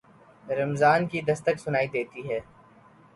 [0.49, 2.39] رمضان کی دستک سنائی دیتی ہے۔